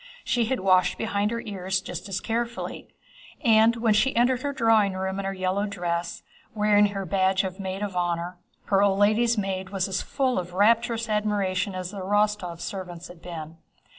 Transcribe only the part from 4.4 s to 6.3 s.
her drawing room in her yellow dress,